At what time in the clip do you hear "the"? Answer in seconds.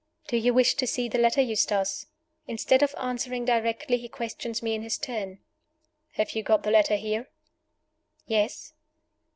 1.07-1.19, 6.63-6.71